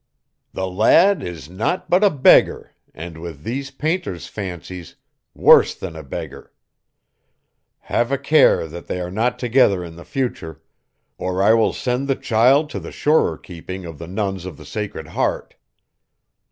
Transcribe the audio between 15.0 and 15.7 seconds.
Heart."